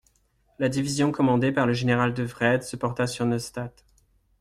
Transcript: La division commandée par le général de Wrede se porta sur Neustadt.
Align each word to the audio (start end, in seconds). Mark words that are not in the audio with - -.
La 0.57 0.67
division 0.67 1.11
commandée 1.11 1.51
par 1.51 1.67
le 1.67 1.73
général 1.73 2.15
de 2.15 2.23
Wrede 2.23 2.63
se 2.63 2.75
porta 2.75 3.05
sur 3.05 3.23
Neustadt. 3.27 3.71